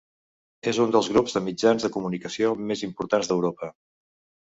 És 0.71 0.79
un 0.85 0.93
dels 0.95 1.09
grups 1.11 1.37
de 1.37 1.43
mitjans 1.49 1.87
de 1.89 1.93
comunicació 1.99 2.53
més 2.73 2.85
importants 2.91 3.33
d'Europa. 3.33 3.75